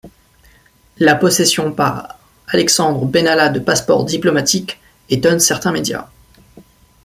[0.97, 2.17] La possession par
[2.47, 4.79] Alexandre Benalla de passeports diplomatiques
[5.11, 6.09] étonne certains médias.